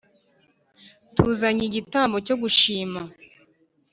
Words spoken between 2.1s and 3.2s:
cyo gushima